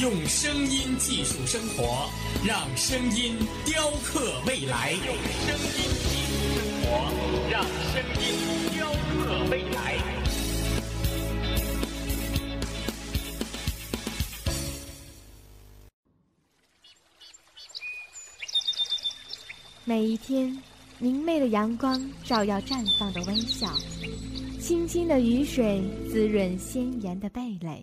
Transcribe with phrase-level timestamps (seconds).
[0.00, 2.08] 用声音技术生活，
[2.42, 4.92] 让声音雕刻未来。
[4.92, 5.76] 用声音
[6.08, 6.88] 技术生活，
[7.50, 8.24] 让声音
[8.74, 9.98] 雕刻未来。
[19.84, 20.62] 每一天，
[20.98, 23.70] 明媚的阳光照耀绽放的微笑，
[24.58, 27.82] 清清的雨水滋润鲜艳的蓓蕾。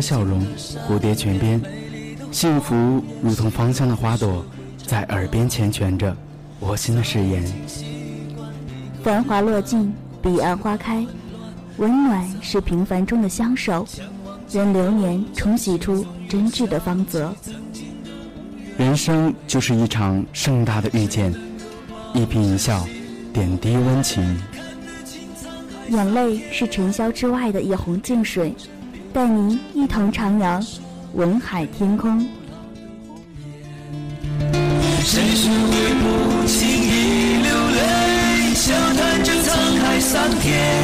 [0.00, 0.46] 笑容，
[0.88, 1.60] 蝴蝶泉边，
[2.32, 4.44] 幸福如同芳香的花朵，
[4.86, 6.16] 在耳边缱绻着
[6.58, 7.44] 我心的誓言。
[9.02, 11.06] 繁华落尽，彼岸花开，
[11.78, 13.86] 温暖是平凡中的相守，
[14.50, 17.34] 任流年冲洗出真挚的芳泽。
[18.76, 21.34] 人生就是一场盛大的遇见，
[22.14, 22.86] 一颦一笑，
[23.32, 24.40] 点滴温情。
[25.88, 28.54] 眼泪是尘嚣之外的一泓净水，
[29.12, 30.78] 带您一同徜徉
[31.14, 32.24] 文海天空。
[35.02, 39.48] 谁学会不轻易流泪，笑谈着沧
[39.80, 40.79] 海桑田。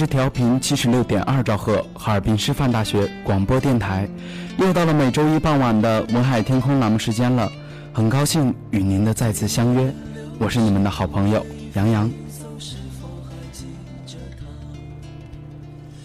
[0.00, 4.08] 是调频七十六点二兆赫哈尔滨师范大学广播电台，
[4.56, 7.46] 又到了每周一傍晚的文海天空栏目时间了，
[7.92, 9.92] 很高兴与您的再次相约，
[10.38, 11.44] 我是你们的好朋友
[11.74, 12.10] 杨洋。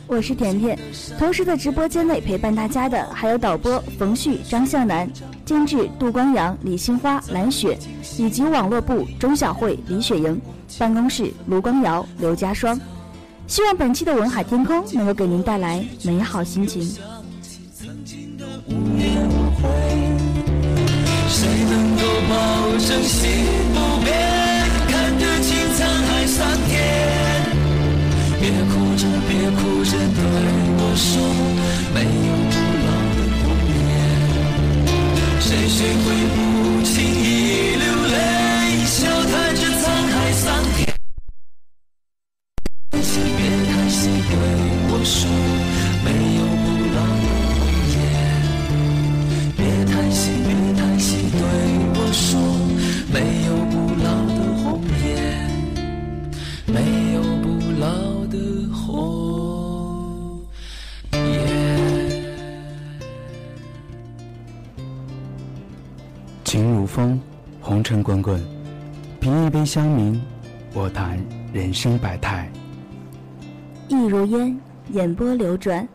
[0.08, 0.78] 我是甜甜，
[1.18, 5.10] 同时在直播间内陪伴大家的还有导播冯旭、张向南，
[5.46, 7.80] 监制杜光阳、李新花、蓝雪，
[8.18, 10.38] 以及网络部钟晓慧、李雪莹，
[10.78, 12.78] 办公室卢光瑶、刘家双。
[13.48, 16.82] 希望本期的文海天空能够给您带来美好心情。
[17.74, 19.32] 曾经的无怨无
[19.62, 19.70] 悔，
[21.30, 22.34] 谁能够保
[22.78, 23.30] 证心
[23.74, 24.14] 不变，
[24.88, 26.76] 看得清沧海桑田？
[28.42, 30.20] 别哭着，别哭着对
[30.78, 31.14] 我说，
[71.76, 72.50] 生百态。
[73.90, 74.60] 意如烟，
[74.94, 75.88] 眼波流转，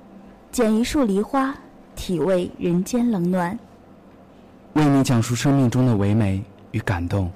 [0.53, 1.53] 剪一束梨花，
[1.97, 3.59] 体味人间冷暖。
[4.75, 6.41] 为你讲述生命中的唯美
[6.71, 7.29] 与感动。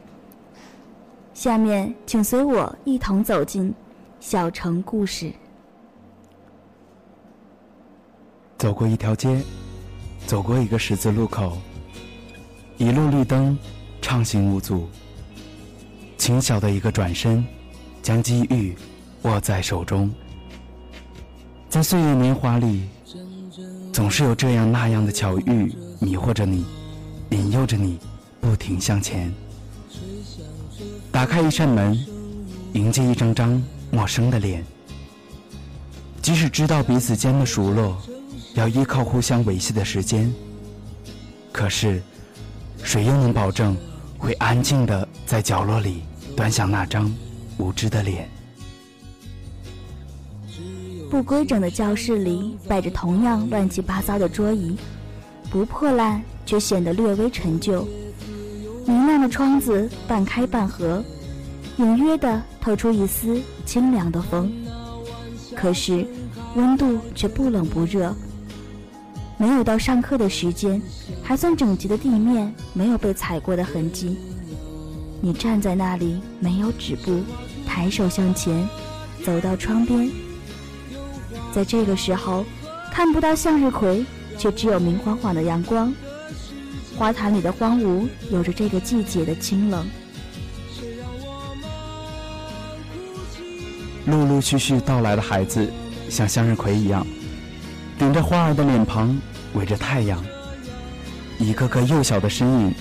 [1.33, 3.75] 下面，请随我一同走进
[4.21, 5.33] 小城故事。
[8.57, 9.43] 走过一条街，
[10.27, 11.59] 走过一个十字路口，
[12.77, 13.59] 一路绿灯，
[14.01, 14.89] 畅行无阻。
[16.17, 17.45] 轻巧的一个转身，
[18.05, 18.77] 将机遇
[19.23, 20.09] 握在手中。
[21.71, 22.83] 在岁月年华里，
[23.95, 26.67] 总是有这样那样的巧遇迷惑着你，
[27.31, 27.99] 引诱着你，
[28.43, 29.33] 不停向前。
[31.11, 31.99] 打开一扇门，
[32.75, 33.61] 迎接一张张
[33.91, 34.63] 陌生的脸。
[36.21, 37.97] 即使知道彼此间的熟络。
[38.55, 40.33] 要依靠互相维系的时间，
[41.51, 42.01] 可是，
[42.85, 43.77] 谁又能保证
[44.17, 46.05] 会安静的在角落里
[46.37, 47.13] 端详那张
[47.59, 48.29] 无知的脸？
[51.11, 54.77] 不规整的教室里摆着同样乱七八糟的桌椅，
[55.51, 57.87] 不破烂却显得略微陈旧。
[58.87, 61.03] 明亮的窗子半开半合，
[61.79, 64.53] 隐约的透出一丝清凉的风，
[65.55, 66.05] 可是
[66.57, 68.15] 温度却不冷不热。
[69.39, 70.83] 没有到上课的时间，
[71.23, 74.19] 还算整洁的地面没有被踩过的痕迹。
[75.25, 77.23] 你站在那里，没有止步，
[77.67, 78.69] 抬手向前，
[79.25, 80.11] 走到窗边。
[81.51, 82.45] 在这个时候，
[82.93, 84.05] 看不到向日葵，
[84.37, 85.91] 却只有明晃晃的阳光。
[86.95, 89.87] 花坛里的荒芜，有着这个季节的清冷。
[94.05, 95.73] 陆陆续续到来的孩子，
[96.11, 97.07] 像向日葵一样。
[97.99, 99.19] 顶着花儿的脸庞，
[99.55, 100.23] 围着太阳，
[101.39, 102.75] 一个个幼小的身影，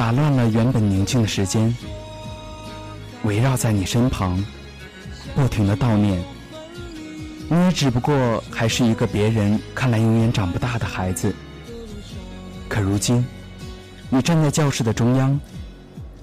[0.00, 1.76] 打乱了原本宁静的时间。
[3.24, 4.42] 围绕在你身旁，
[5.34, 6.18] 不停的悼念。
[7.50, 11.34] 你也只不过还是一个别人看来永远长不大的孩子。
[12.66, 13.22] 可如今，
[14.08, 15.38] 你站在教室的中央，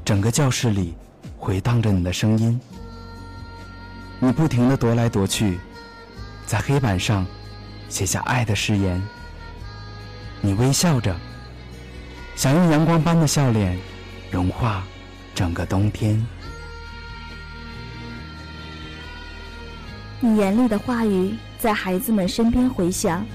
[0.03, 0.95] 整个教室里
[1.37, 2.59] 回荡着你的声音。
[4.19, 5.59] 你不停的踱来踱去，
[6.47, 7.23] 在黑板上。
[7.89, 8.99] 写下爱的誓言。
[10.41, 11.15] 你微笑着，
[12.37, 13.75] 想用阳光般的笑脸
[14.29, 14.83] 融化
[15.33, 16.23] 整个冬天。
[20.19, 23.25] 你严厉的话语在孩子们身边回响，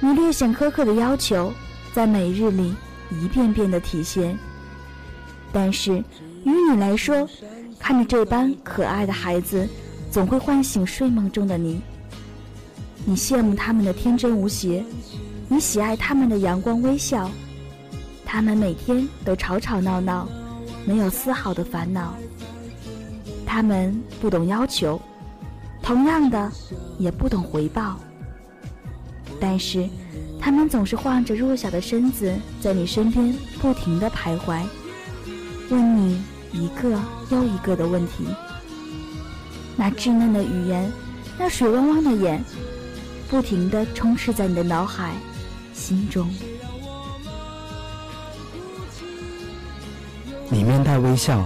[0.00, 1.52] 你略显苛刻的要求
[1.92, 2.74] 在每日里
[3.08, 4.36] 一遍遍的体现。
[5.52, 5.98] 但是
[6.44, 7.28] 于你来说，
[7.78, 9.68] 看着这般可爱的孩子，
[10.10, 11.80] 总会唤醒睡梦中的你。
[13.04, 14.84] 你羡慕他们的天真无邪，
[15.46, 17.30] 你喜爱他们的阳光微笑，
[18.34, 20.26] 他们每天都吵吵闹闹，
[20.84, 22.16] 没有丝毫的烦恼。
[23.46, 25.00] 他们不懂要求，
[25.80, 26.50] 同样的
[26.98, 27.96] 也不懂回报。
[29.40, 29.88] 但是，
[30.40, 33.32] 他们总是晃着弱小的身子在你身边
[33.62, 34.64] 不停的徘徊，
[35.70, 36.20] 问你
[36.50, 37.00] 一个
[37.30, 38.26] 又一个的问题。
[39.76, 40.90] 那稚嫩的语言，
[41.38, 42.42] 那水汪汪的眼。
[43.30, 45.14] 不停地充斥在你的脑海、
[45.72, 46.28] 心中。
[50.54, 51.44] 你面带微笑，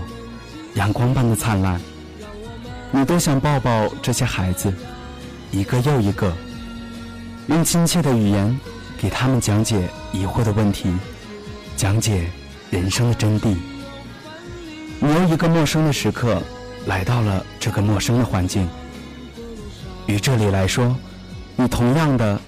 [0.75, 1.81] 阳光般的灿烂。
[2.91, 4.71] 你多想抱抱这些孩子，
[5.51, 6.31] 一个又一个，
[7.47, 8.61] 用亲切的语言
[8.99, 10.95] 给他们讲解疑惑的问题，
[11.75, 12.29] 讲解
[12.69, 13.57] 人生的真谛。
[15.01, 16.43] 你由一个陌生的时刻
[16.85, 18.69] 来到了这个陌生的环境，
[20.05, 20.95] 于这里来说。
[21.57, 22.39] 你同样的，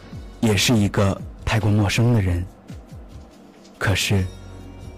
[0.40, 2.44] 也是一个太过陌生的人。
[3.78, 4.26] 可是，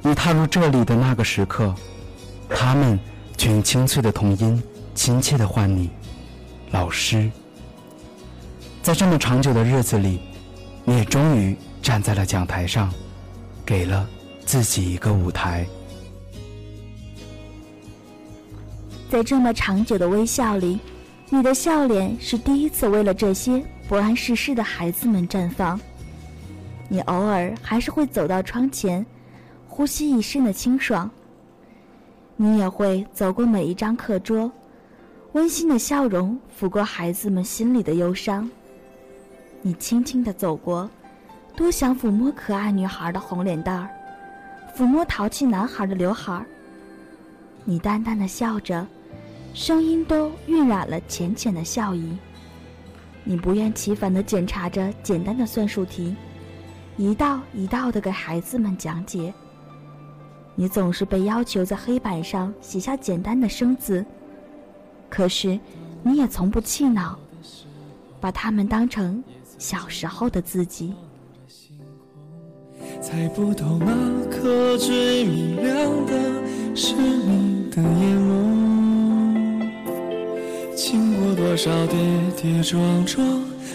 [0.02, 1.74] 你踏入这里的那个时刻，
[2.48, 2.98] 他们
[3.38, 4.60] 却用清脆的童音，
[4.94, 5.88] 亲切的唤你
[6.72, 7.30] “老师”。
[8.82, 10.20] 在这么长久的日子里，
[10.84, 12.92] 你也终于站在了讲台上，
[13.64, 14.08] 给了
[14.44, 15.64] 自己一个舞台。
[19.08, 20.80] 在这么长久的微笑里，
[21.30, 23.64] 你的笑脸是第一次为了这些。
[23.88, 25.78] 不谙世事的孩子们绽放。
[26.88, 29.04] 你偶尔还是会走到窗前，
[29.74, 31.10] 呼吸一身的清爽。
[32.36, 34.52] 你也会走过每一张课桌，
[35.32, 38.50] 温馨的笑容抚过孩子们心里的忧伤。
[39.62, 40.90] 你轻轻地走过，
[41.56, 43.88] 多想抚摸可爱女孩的红脸蛋儿，
[44.76, 46.44] 抚摸淘气男孩的刘海儿。
[47.64, 48.86] 你淡淡的笑着，
[49.54, 52.14] 声音都晕染了浅浅的笑意。
[53.24, 56.14] 你不厌其烦地检查着简单的算术题，
[56.98, 59.32] 一道一道地给孩子们讲解。
[60.54, 64.04] 你总是被要求在黑板上写下简单的生字，
[65.08, 65.58] 可是
[66.02, 67.18] 你也从不气恼，
[68.20, 69.22] 把它们当成
[69.58, 70.94] 小时候的自己。
[73.00, 76.12] 猜不透那颗最明亮的
[76.74, 79.66] 是你的眼眸，
[80.76, 81.96] 经过多少跌
[82.36, 83.26] 跌撞撞、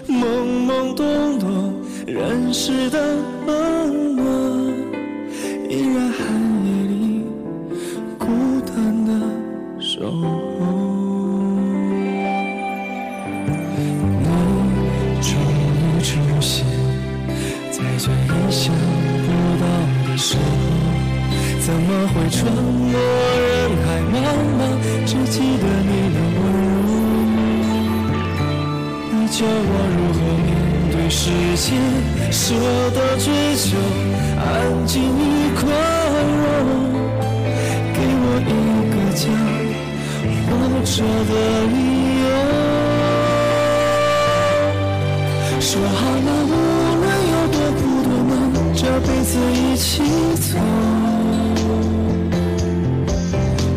[0.08, 1.74] 懵懵懂懂，
[2.06, 3.16] 认识的
[3.46, 4.26] 冷暖，
[5.70, 6.57] 依然寒
[9.98, 10.14] 守候。
[14.22, 14.26] 你
[15.22, 15.32] 终
[15.74, 16.54] 于出现？
[17.72, 18.16] 在最意
[18.52, 18.76] 想
[19.26, 19.28] 不
[19.60, 19.66] 到
[20.06, 20.40] 的时候，
[21.62, 22.94] 怎么会穿过
[23.42, 23.46] 人
[23.84, 24.16] 海茫
[24.60, 24.62] 茫，
[25.08, 26.76] 只记得你的温柔？
[29.12, 30.48] 你教我如何面
[30.92, 31.20] 对世
[31.56, 31.66] 界，
[32.32, 32.44] 舍
[32.92, 33.26] 得追
[33.56, 33.66] 求，
[34.38, 34.46] 安
[34.86, 35.20] 静与
[35.56, 35.66] 宽
[36.38, 36.46] 容，
[37.96, 38.48] 给我一
[38.94, 39.26] 个家，
[40.48, 40.52] 活
[40.86, 41.32] 着的
[41.68, 41.76] 理
[42.22, 42.26] 由。
[45.60, 46.54] 说好了，无
[47.02, 48.32] 论有多苦多难，
[48.74, 50.02] 这辈子一起
[50.36, 50.58] 走。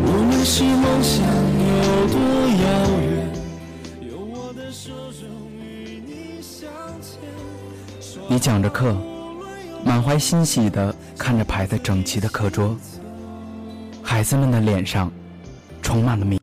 [0.04, 1.68] 无论是梦想有
[2.08, 2.16] 多
[2.62, 2.64] 遥
[3.00, 3.10] 远，
[4.12, 5.26] 有我的手中
[5.60, 7.18] 与你相牵。
[8.28, 8.96] 你讲着课，
[9.84, 12.76] 满怀欣喜的看着排得整齐的课桌，
[14.02, 15.10] 孩子们的脸上
[15.82, 16.39] 充满了迷。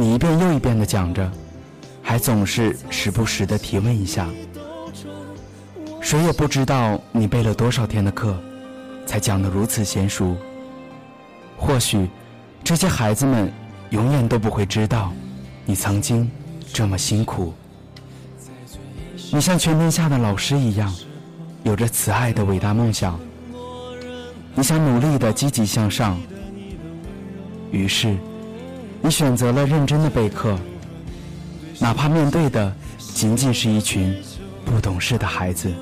[0.00, 1.28] 你一遍又一遍地讲着，
[2.00, 4.28] 还总是时不时地提问一下。
[6.00, 8.38] 谁也不知道你备了多少天的课，
[9.04, 10.36] 才讲得如此娴熟。
[11.56, 12.08] 或许，
[12.62, 13.52] 这些孩子们
[13.90, 15.12] 永远都不会知道，
[15.66, 16.30] 你曾经
[16.72, 17.52] 这么辛苦。
[19.32, 20.94] 你像全天下的老师一样，
[21.64, 23.18] 有着慈爱的伟大梦想。
[24.54, 26.16] 你想努力的积极向上，
[27.72, 28.16] 于是，
[29.08, 30.54] 你选择了认真的备课，
[31.80, 34.14] 哪怕面对的仅仅是一群
[34.66, 35.72] 不懂事的孩子。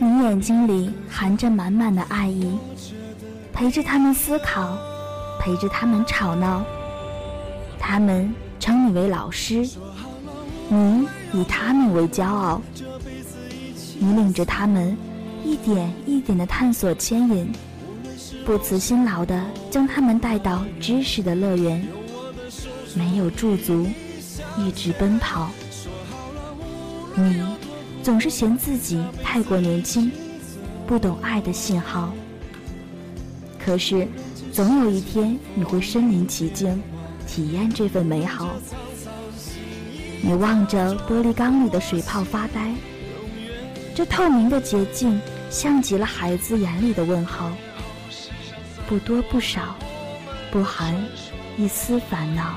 [0.00, 2.58] 你眼睛里含着满满的爱意，
[3.52, 4.76] 陪着他们思考，
[5.38, 6.64] 陪着他们吵闹。
[7.78, 9.64] 他们称你为老师，
[10.68, 12.60] 你以他们为骄傲。
[14.00, 14.98] 你领着他们，
[15.44, 17.52] 一点一点的探索牵引，
[18.44, 21.86] 不辞辛劳的将他们带到知识的乐园。
[22.94, 23.86] 没有驻足，
[24.58, 25.50] 一直奔跑。
[27.14, 27.42] 你。
[28.02, 30.12] 总是嫌自己太过年轻，
[30.86, 32.12] 不懂爱的信号。
[33.58, 34.06] 可是，
[34.52, 36.82] 总有一天你会身临其境，
[37.26, 38.56] 体验这份美好。
[40.20, 42.74] 你望着玻璃缸里的水泡发呆，
[43.94, 47.50] 这透明的洁净像极了孩子眼里的问号，
[48.88, 49.76] 不多不少，
[50.50, 50.94] 不含
[51.56, 52.56] 一丝烦恼。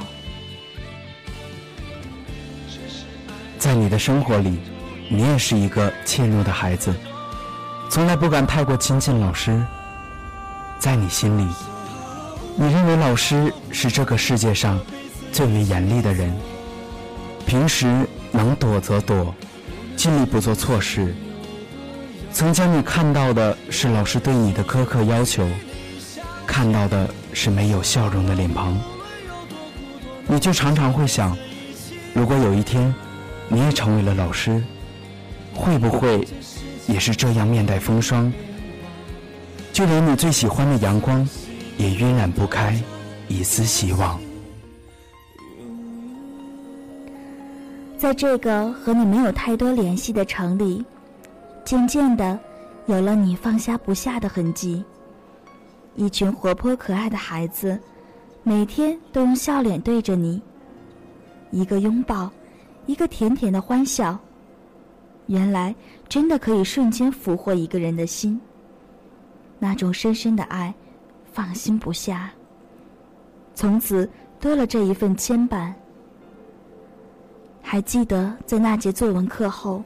[3.57, 4.59] 在你的生活里。
[5.09, 6.93] 你也是一个怯懦的孩子，
[7.89, 9.65] 从来不敢太过亲近老师。
[10.77, 11.47] 在你心里，
[12.57, 14.77] 你认为老师是这个世界上
[15.31, 16.35] 最为严厉的人。
[17.45, 19.33] 平时能躲则躲，
[19.95, 21.15] 尽力不做错事。
[22.33, 25.47] 曾经你看到的是老师对你的苛刻要求，
[26.47, 28.75] 看到的是没有笑容的脸庞。
[30.25, 31.37] 你就常常会想，
[32.13, 32.91] 如果有一天
[33.49, 34.63] 你也成为了老师。
[35.59, 36.23] 会不会
[36.87, 38.31] 也是这样面带风霜？
[39.73, 41.27] 就连你最喜欢的阳光，
[41.77, 42.79] 也晕染不开
[43.27, 44.19] 一丝希望。
[47.97, 50.85] 在这个和你没有太多联系的城里，
[51.65, 52.39] 渐渐的
[52.85, 54.83] 有了你放下不下的痕迹。
[55.97, 57.77] 一群活泼可爱的孩子，
[58.43, 60.39] 每天都用笑脸对着你。
[61.49, 62.31] 一个拥抱，
[62.85, 64.17] 一个甜甜的欢笑。
[65.25, 65.75] 原来
[66.07, 68.39] 真的可以瞬间俘获一个人的心。
[69.57, 70.71] 那种深深的爱，
[71.33, 72.29] 放心不下。
[73.55, 74.07] 从此
[74.39, 75.73] 多了这一份牵绊。
[77.63, 79.83] 还记得在那节作文课后，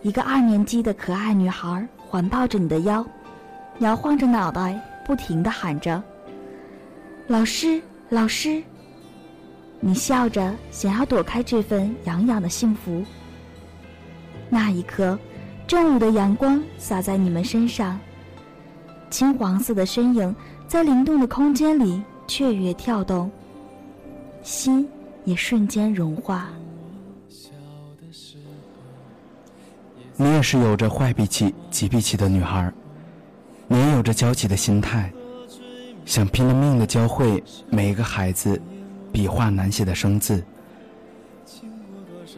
[0.00, 3.04] 一个二年级的可爱女孩环抱着你的腰，
[3.80, 6.02] 摇晃着脑袋，不停的喊着
[7.28, 8.62] ：“老师，老师。”
[9.80, 13.04] 你笑着想要躲开这份痒痒的幸福。
[14.48, 15.18] 那一刻，
[15.66, 18.00] 正午的阳光洒在你们身上，
[19.10, 20.34] 金黄色的身影
[20.66, 23.30] 在灵动的空间里雀跃跳动，
[24.42, 24.88] 心
[25.24, 26.48] 也瞬间融化。
[30.16, 32.72] 你也是有着坏脾气、急脾气的女孩，
[33.66, 35.12] 你有着焦急的心态，
[36.04, 38.60] 想拼了命的教会每一个孩子
[39.10, 40.44] 笔画难写的生字。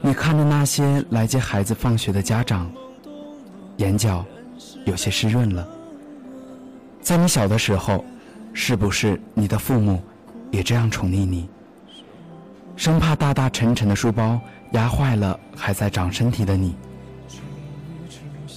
[0.00, 2.70] 你看着那些来接孩子放学的家长，
[3.78, 4.24] 眼角
[4.84, 5.66] 有些湿润了。
[7.00, 8.04] 在你小的时候，
[8.52, 10.02] 是不是你的父母
[10.50, 11.48] 也这样宠溺你？
[12.76, 14.38] 生怕大大沉沉的书包
[14.72, 16.76] 压坏了还在长身体的你。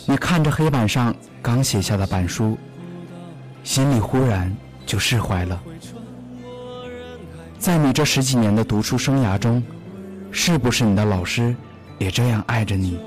[0.06, 2.58] 你看着黑板上刚写下的板书，
[3.64, 4.56] 心里忽然
[4.86, 5.62] 就释怀了。
[7.58, 9.62] 在你这十几年的读书生涯中，
[10.32, 11.56] 是不是你的老师
[11.98, 13.00] 也这样爱着你？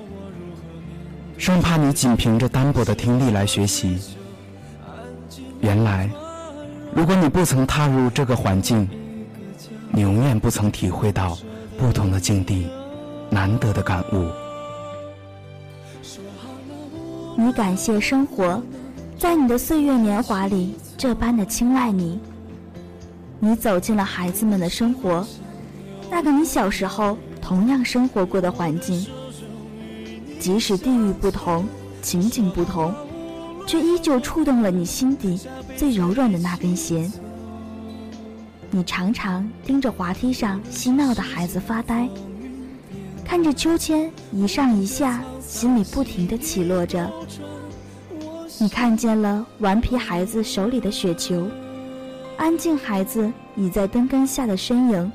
[1.39, 3.99] 生怕你仅凭着单薄的听力来学习。
[5.61, 6.09] 原来，
[6.95, 8.89] 如果你不曾踏入这个环境，
[9.91, 11.39] 你永远不曾体会到
[11.79, 12.69] 不同的境地，
[13.31, 14.42] 难得的感悟。
[17.45, 18.63] 你感谢生活，
[19.19, 22.21] 在你的岁月年华里这般的青睐你。
[23.41, 25.27] 你走进了孩子们的生活，
[26.09, 29.05] 那个你小时候同样生活过的环境。
[30.39, 31.67] 即使地域不同，
[32.01, 32.95] 情景不同，
[33.67, 35.41] 却依旧触动了你心底
[35.77, 37.13] 最柔软的那根弦。
[38.71, 42.09] 你常常盯着滑梯上嬉闹的孩子发呆，
[43.25, 47.13] 看着秋千一上一下，心里不停地起落着。
[48.59, 51.47] 你看见了顽皮孩子手里的雪球，
[52.39, 55.13] 安静孩子倚在灯杆下的身影。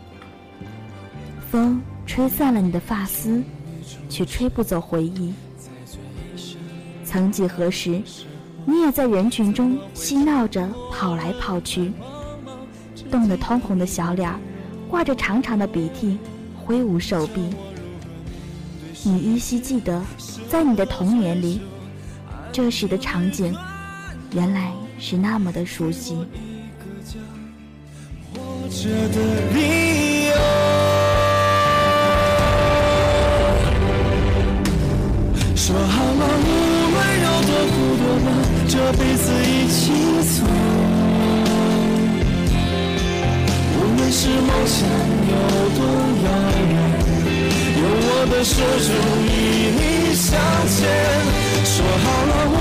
[1.49, 3.41] 风吹散了你的发丝，
[4.09, 5.33] 却吹不走回忆。
[7.03, 7.99] 曾几何时，
[8.63, 11.91] 你也在人群中嬉闹着跑来跑去。
[13.09, 14.31] 冻得通红的小脸，
[14.87, 16.19] 挂着长长的鼻涕，
[16.63, 17.49] 挥舞手臂。
[19.09, 20.01] 你依稀记得，
[20.49, 21.61] 在你的童年里，
[22.51, 23.55] 这时的场景，
[24.33, 26.17] 原来是那么的熟悉。
[35.55, 36.49] 说好了，无
[36.91, 38.27] 论有多苦多难，
[38.67, 39.79] 这辈子一起
[40.35, 40.43] 走。
[43.73, 44.77] 无论是梦想
[45.31, 45.33] 有
[45.77, 45.79] 多
[46.25, 46.27] 遥
[46.73, 46.75] 远，
[48.19, 48.89] 我的手中
[49.29, 49.29] 与
[49.77, 50.33] 你相
[50.73, 50.77] 牵。
[51.63, 52.53] 说好了，无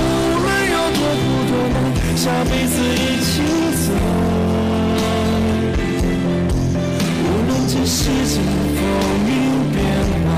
[0.45, 1.77] 论有多苦多难，
[2.15, 3.33] 下辈子一起
[3.81, 3.89] 走。
[7.25, 7.97] 无论这世
[8.29, 8.37] 间
[8.77, 8.79] 风
[9.25, 9.33] 云
[9.73, 9.77] 变
[10.27, 10.29] 幻，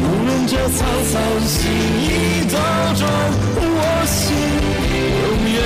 [0.00, 0.80] 无论这沧
[1.12, 1.14] 桑
[1.46, 1.60] 心
[2.00, 2.08] 意
[2.48, 2.56] 兜
[2.96, 3.04] 转，
[3.60, 4.16] 我心
[5.20, 5.56] 永远。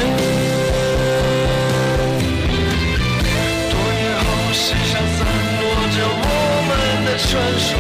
[3.71, 5.19] 多年后，世上散
[5.61, 5.63] 落
[5.95, 6.27] 着我
[6.67, 6.71] 们
[7.07, 7.71] 的传说，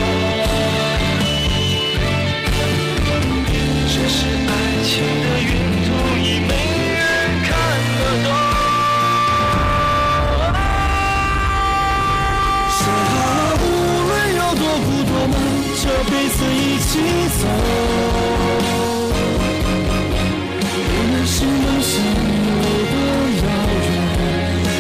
[15.96, 16.90] 难，这辈子一起
[17.38, 17.42] 走。
[20.68, 22.94] 无论是梦想有多
[23.36, 23.44] 遥
[23.76, 23.90] 远，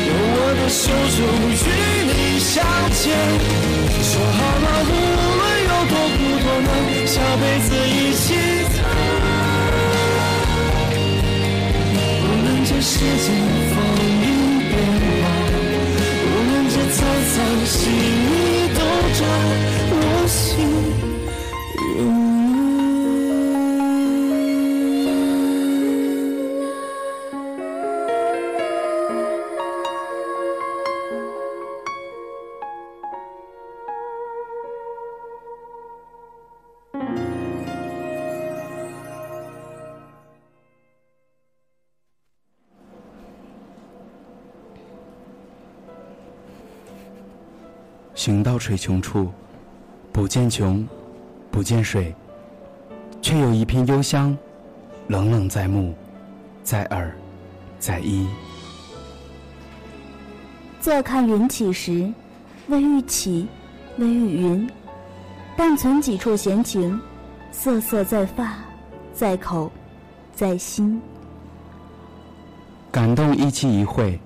[0.06, 0.80] 用我的手
[1.16, 1.18] 中
[1.50, 1.54] 与
[2.06, 2.52] 你相
[2.92, 3.00] 牵。
[4.02, 4.92] 说好了，无
[5.36, 6.68] 论有多苦多难，
[7.06, 8.24] 下辈子一起
[8.74, 8.76] 走。
[12.22, 13.26] 无论这世间
[48.26, 49.30] 行到水穷处，
[50.10, 50.84] 不见穷，
[51.48, 52.12] 不见水，
[53.22, 54.36] 却有一片幽香，
[55.06, 55.94] 冷冷在目，
[56.64, 57.16] 在耳，
[57.78, 58.26] 在衣。
[60.80, 62.12] 坐看云起时，
[62.66, 63.46] 未遇起，
[63.96, 64.68] 未遇云，
[65.56, 67.00] 但存几处闲情，
[67.52, 68.56] 瑟瑟在发，
[69.14, 69.70] 在口，
[70.34, 71.00] 在心。
[72.90, 74.18] 感动一期一会，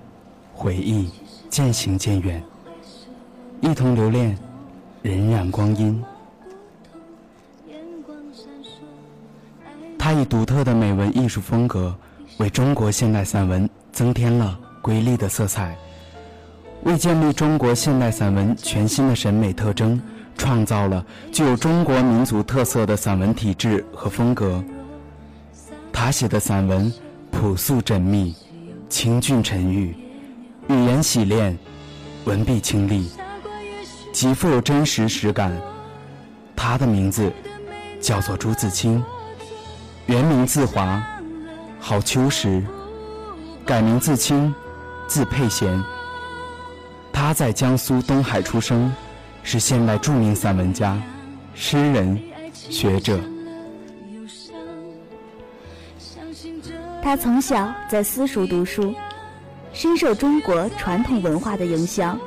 [0.55, 1.07] 回忆
[1.51, 2.43] 渐行渐远。
[3.61, 4.35] 一同留恋
[5.03, 6.03] 荏苒光阴。
[9.99, 11.95] 他以独特的美文艺术风格，
[12.37, 15.77] 为中国现代散文增添了瑰丽的色彩，
[16.83, 20.01] 为建立中国现代散文全新的审美特征，
[20.35, 24.63] 创造了具有中国民族特色的散文体制和风格。
[25.93, 26.91] 他写的散文
[27.29, 28.35] 朴素缜密，
[28.89, 29.95] 清俊沉郁，
[30.67, 31.55] 语言洗练，
[32.25, 33.07] 文笔清丽，
[34.11, 35.51] 极富真实实感。
[36.55, 37.31] 他的名字
[37.99, 39.03] 叫做朱自清，
[40.05, 41.01] 原名自华，
[41.79, 42.63] 号秋实，
[43.65, 44.53] 改名自清，
[45.07, 45.83] 字佩贤。
[47.11, 48.93] 他在江苏东海出生，
[49.43, 51.01] 是现代著名散文家、
[51.53, 52.21] 诗人、
[52.53, 53.19] 学者。
[57.01, 58.93] 他从小在私塾读书，
[59.73, 62.19] 深受中国传统文化的影响。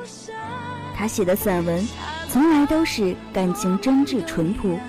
[0.97, 1.85] 他写的散文
[2.29, 4.79] 从来都是感情真挚淳朴，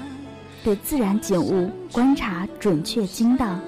[0.62, 3.60] 对自然景物观察准确精当，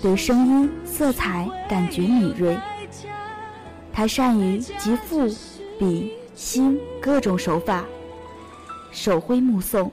[0.00, 2.58] 对声音色彩感觉敏锐。
[3.92, 5.28] 他善于集赋、
[5.78, 7.84] 笔、心各种手法，
[8.90, 9.92] 手挥目送，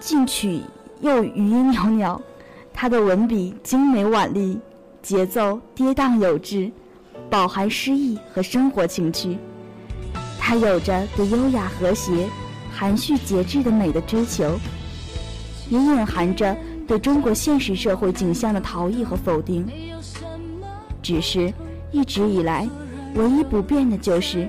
[0.00, 0.62] 进取
[1.02, 2.20] 又余音袅袅。
[2.72, 4.58] 他的文笔精美婉丽，
[5.02, 6.70] 节奏跌宕有致，
[7.28, 9.36] 饱含诗意和生活情趣。
[10.48, 12.26] 他有着对优雅和谐、
[12.72, 14.58] 含蓄节制的美的追求，
[15.68, 16.56] 也隐含着
[16.86, 19.68] 对中国现实社会景象的逃逸和否定。
[21.02, 21.52] 只是，
[21.92, 22.66] 一直以来，
[23.14, 24.48] 唯一不变的就是，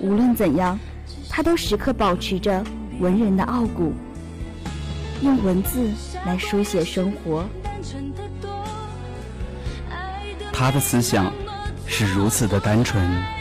[0.00, 0.76] 无论怎样，
[1.30, 2.64] 他都时刻保持着
[2.98, 3.92] 文人的傲骨。
[5.22, 5.88] 用文字
[6.26, 7.44] 来书写生活，
[10.52, 11.32] 他的思想
[11.86, 13.37] 是如此的单纯。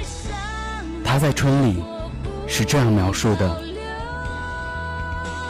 [1.17, 1.83] 他在春里
[2.47, 3.61] 是这样描述的：“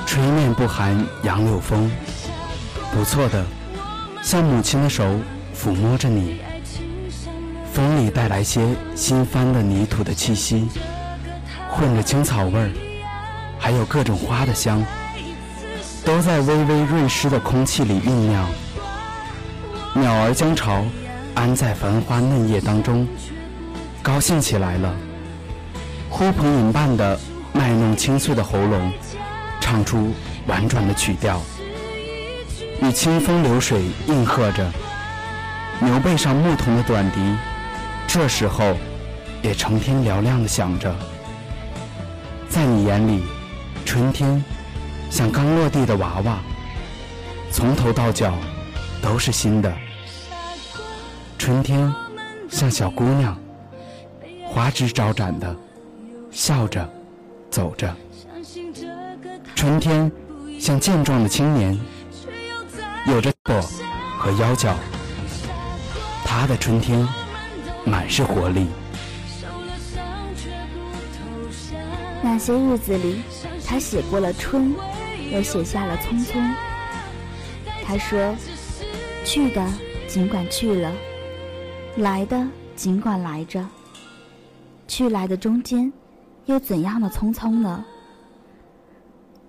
[0.08, 1.92] 吹面不寒杨柳风，
[2.94, 3.46] 不错的，
[4.24, 5.04] 像母亲的手
[5.54, 6.40] 抚摸着你。
[7.74, 10.70] 风里带来些新翻的泥土的气息，
[11.70, 12.72] 混着青草味儿，
[13.60, 14.82] 还有各种花的香。”
[16.06, 18.48] 都在微微润湿的空气里酝酿，
[19.94, 20.86] 鸟儿将巢
[21.36, 23.06] 安在繁花嫩叶当中，
[24.02, 24.96] 高兴起来了，
[26.18, 27.20] 呼朋引伴的
[27.54, 28.92] 卖弄清脆的喉咙，
[29.62, 30.12] 唱出
[30.48, 31.40] 婉转的曲调，
[32.82, 34.68] 与清风流水应和着。
[35.80, 37.20] 牛背上牧童的短笛，
[38.08, 38.76] 这时候
[39.44, 40.92] 也成天嘹亮的响着。
[42.50, 43.24] 在你眼里，
[43.86, 44.44] 春天。
[45.10, 46.40] 像刚落地的娃娃，
[47.50, 48.34] 从头到脚
[49.02, 49.72] 都是新的。
[51.38, 51.94] 春天
[52.50, 53.40] 像小姑娘，
[54.46, 55.56] 花枝招展的，
[56.38, 56.88] 笑着
[57.50, 57.91] 走着。
[59.56, 60.12] 春天
[60.60, 61.76] 像健壮的青年，
[63.08, 63.60] 有着膊
[64.19, 64.76] 和腰脚。
[66.23, 67.08] 他的春天
[67.84, 68.67] 满是活力。
[72.21, 73.23] 那些日子里，
[73.65, 74.76] 他写过了春。
[75.34, 76.54] 又写下了匆匆。
[77.84, 78.34] 他说
[79.26, 79.67] ：“去的
[80.08, 80.89] 尽管去了，
[81.97, 82.47] 来的
[82.78, 83.65] 尽管来着。
[84.88, 85.91] 去来的中间，
[86.48, 87.86] 又怎样的匆匆呢？”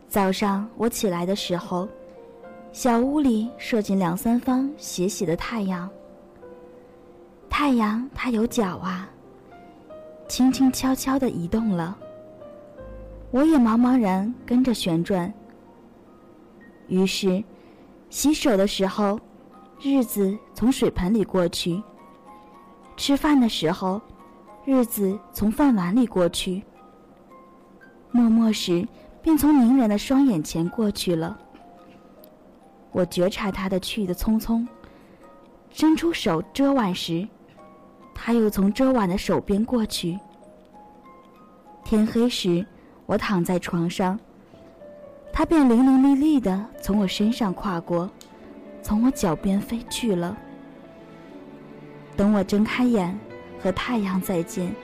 [0.08, 1.88] 早上我起来的时候，
[2.72, 5.88] 小屋里射进两三方斜斜的太阳。
[7.50, 9.08] 太阳它有脚啊，
[10.28, 11.96] 轻轻悄悄地移动了。
[13.30, 15.32] 我也茫茫然跟着旋转。
[16.86, 17.42] 于是，
[18.08, 19.20] 洗手的时候，
[19.82, 21.82] 日子从水盆里过去；
[22.96, 24.00] 吃饭的时候，
[24.64, 26.62] 日子从饭碗里过去。
[28.10, 28.86] 默默时，
[29.22, 31.38] 便从凝人的双眼前过去了。
[32.90, 34.66] 我觉察他的去的匆匆，
[35.70, 37.26] 伸出手遮挽时，
[38.14, 40.18] 他又从遮挽的手边过去。
[41.84, 42.64] 天黑时，
[43.06, 44.18] 我躺在床上。
[45.32, 48.10] 他便伶伶俐俐的从我身上跨过，
[48.82, 50.36] 从我脚边飞去了。
[52.16, 53.16] 等我睁开眼，
[53.60, 54.74] 和太阳再见。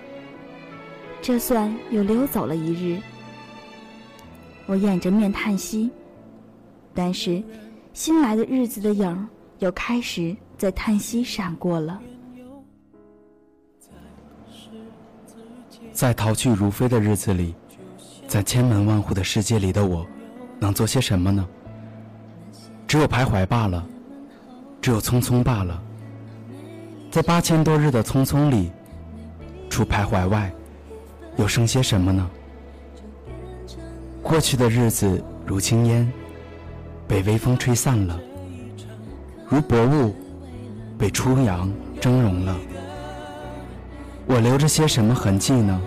[1.20, 3.00] 这算又溜走了一日。
[4.66, 5.90] 我掩着面叹息，
[6.94, 7.42] 但是
[7.92, 9.26] 新来的日子的影儿
[9.58, 12.00] 又开始在叹息闪过了。
[15.92, 17.54] 在逃去如飞的日子里，
[18.26, 20.06] 在千门万户的世界里的我。
[20.60, 21.46] 能做些什么呢？
[22.86, 23.86] 只有徘徊罢了，
[24.80, 25.82] 只有匆匆罢了。
[27.10, 28.72] 在八千多日的匆匆里，
[29.68, 30.50] 除徘徊外，
[31.36, 32.30] 又剩些什么呢？
[34.24, 36.10] 过去的日子如轻烟，
[37.06, 38.18] 被微风吹散了；
[39.46, 40.16] 如薄雾，
[40.98, 42.56] 被初阳蒸融了。
[44.24, 45.78] 我留着些什么痕迹呢？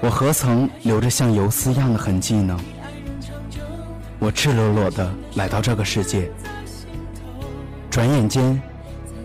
[0.00, 2.56] 我何曾留着像游丝一样的痕迹呢？
[4.20, 6.30] 我赤裸裸的来到这个世界，
[7.90, 8.62] 转眼间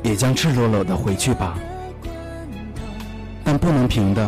[0.01, 1.55] 也将赤裸裸的回去吧。
[3.43, 4.27] 但不能平的，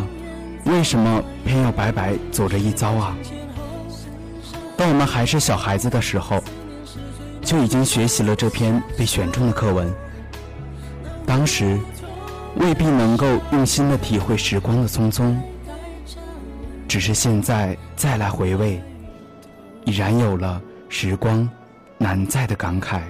[0.65, 3.17] 为什么偏要白白走这一遭啊？
[4.78, 6.42] 当我们还是小孩子的时候，
[7.42, 9.92] 就已经学习了这篇被选中的课文。
[11.26, 11.78] 当时
[12.56, 15.36] 未必能够用心的体会时光的匆匆，
[16.88, 18.80] 只是现在再来回味，
[19.84, 21.50] 已然有了时光
[21.98, 23.02] 难再的感慨。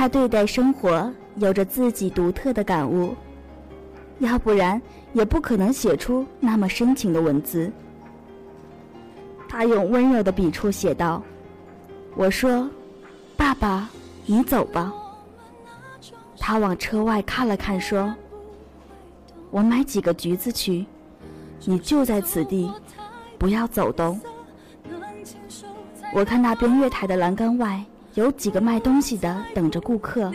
[0.00, 3.14] 他对待生活有着自己独特的感悟，
[4.20, 4.80] 要不然
[5.12, 7.70] 也不可能写出那么深情的文字。
[9.46, 11.22] 他用温柔的笔触写道
[12.16, 12.66] ：“我说，
[13.36, 13.90] 爸爸，
[14.24, 14.90] 你走吧。”
[16.40, 18.14] 他往车外看了看，说
[19.52, 20.86] ：“我买几个橘子去，
[21.66, 22.72] 你就在此地，
[23.38, 24.18] 不要走动。”
[26.16, 27.84] 我看那边月台的栏杆外
[28.14, 30.32] 有几个卖东西的等着顾客。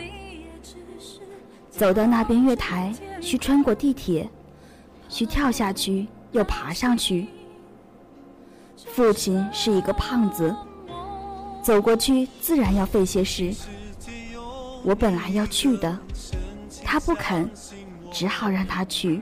[1.70, 4.28] 走到那边月台，需穿过地铁，
[5.08, 7.28] 需跳下去又爬上去。
[8.76, 10.54] 父亲是一个胖子，
[11.62, 13.52] 走过去自然要费些事。
[14.82, 15.98] 我本来要去的，
[16.82, 17.50] 他不肯，
[18.10, 19.20] 只好让他去。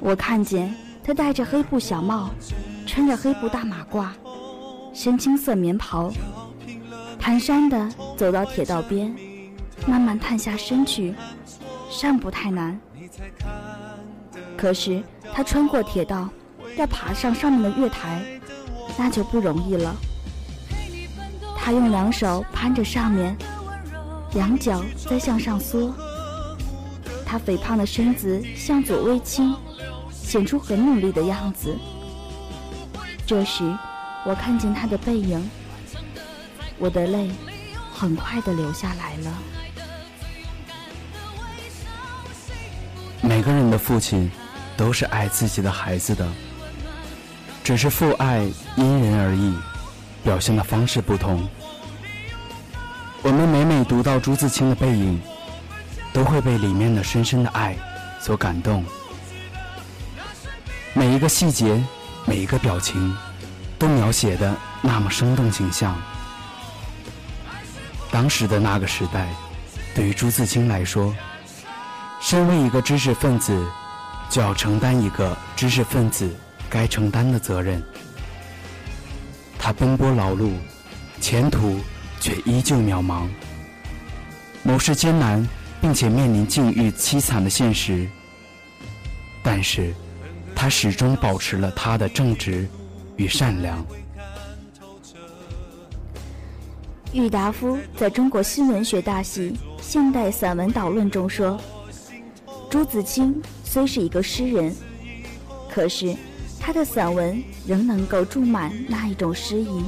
[0.00, 2.28] 我看见他戴着黑布小帽，
[2.86, 4.08] 穿着黑布大马褂，
[4.92, 6.12] 深青色棉袍，
[7.28, 9.14] 蹒跚地走到铁道边，
[9.86, 11.14] 慢慢探下身去，
[11.90, 12.80] 尚不太难。
[14.56, 15.02] 可是
[15.34, 16.30] 他穿过铁道，
[16.78, 18.24] 要爬上上面的月台，
[18.96, 19.94] 那就不容易了。
[21.54, 23.36] 他用两手攀着上面，
[24.32, 25.94] 两脚再向上缩。
[27.26, 29.54] 他肥胖的身子向左微倾，
[30.10, 31.76] 显出很努力的样子。
[33.26, 33.70] 这时，
[34.24, 35.38] 我看见他的背影，
[36.78, 37.28] 我的泪
[37.92, 39.38] 很快的流下来了。
[43.20, 44.30] 每个人的父亲
[44.76, 46.26] 都是爱自己的孩子的，
[47.64, 49.54] 只是父爱因人而异，
[50.22, 51.46] 表现的方式不同。
[53.22, 55.20] 我们每每读到朱自清的背影，
[56.12, 57.76] 都会被里面的深深的爱
[58.20, 58.84] 所感动。
[60.94, 61.82] 每一个细节，
[62.24, 63.14] 每一个表情，
[63.76, 66.00] 都描写的那么生动形象。
[68.18, 69.28] 当时的那个时代，
[69.94, 71.14] 对于朱自清来说，
[72.20, 73.64] 身为一个知识分子，
[74.28, 76.28] 就要承担一个知识分子
[76.68, 77.80] 该承担的责任。
[79.56, 80.50] 他奔波劳碌，
[81.20, 81.78] 前途
[82.18, 83.28] 却依旧渺茫。
[84.64, 85.48] 谋事艰难，
[85.80, 88.08] 并且面临境遇凄惨的现实，
[89.44, 89.94] 但是，
[90.56, 92.68] 他始终保持了他的正直
[93.14, 93.86] 与善良。
[97.12, 101.58] 郁达夫在中国新文学大系《现代散文导论》中说
[102.68, 104.76] ：“朱自清虽是一个诗人，
[105.70, 106.14] 可是
[106.60, 109.82] 他的散文仍能够注满那一种诗意。”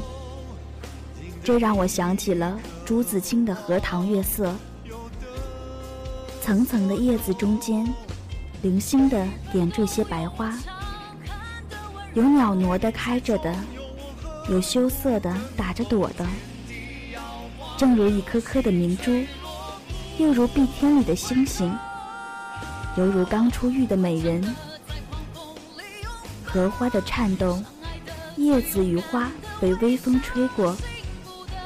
[1.45, 4.49] 这让我想起了朱自清的《荷塘月色》。
[6.41, 7.87] 层层的叶子中间，
[8.63, 10.55] 零星的点缀些白花，
[12.15, 13.55] 有袅娜的开着的，
[14.49, 16.27] 有羞涩的打着朵的。
[17.81, 19.25] 正如一颗颗的明珠，
[20.19, 21.75] 又如碧天里的星星，
[22.99, 24.55] 犹如刚出浴的美人。
[26.45, 27.65] 荷花的颤动，
[28.37, 30.77] 叶子与花被微风吹过，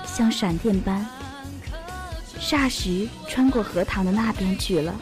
[0.06, 1.04] 像闪电般，
[2.38, 4.94] 霎时穿过荷塘的那边去了。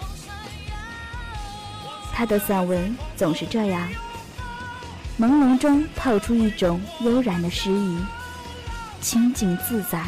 [2.11, 3.87] 他的散文总是这样，
[5.21, 7.99] 朦胧中透出一种悠然的诗意，
[9.03, 10.07] 清静自在。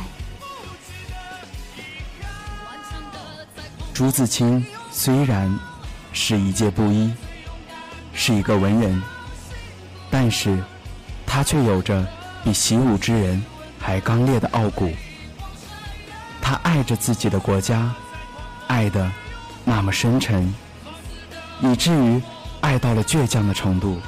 [3.94, 5.56] 朱自清虽然
[6.12, 7.12] 是一介布衣，
[8.12, 9.00] 是一个文人，
[10.10, 10.58] 但是
[11.24, 12.04] 他却有着
[12.42, 13.40] 比习武之人
[13.78, 14.92] 还刚烈的傲骨。
[16.42, 17.88] 他爱着自己的国家，
[18.66, 19.08] 爱的
[19.64, 20.52] 那么深沉，
[21.60, 22.20] 以至于
[22.62, 24.00] 爱到了倔强的程度。